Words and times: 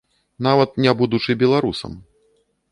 Нават 0.47 0.71
не 0.85 0.95
будучы 1.03 1.37
беларусам. 1.45 1.93